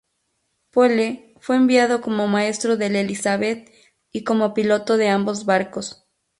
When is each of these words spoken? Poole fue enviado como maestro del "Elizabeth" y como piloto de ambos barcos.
Poole 0.71 1.35
fue 1.41 1.57
enviado 1.57 2.01
como 2.01 2.25
maestro 2.27 2.75
del 2.75 2.95
"Elizabeth" 2.95 3.69
y 4.11 4.23
como 4.23 4.55
piloto 4.55 4.97
de 4.97 5.09
ambos 5.09 5.45
barcos. 5.45 6.07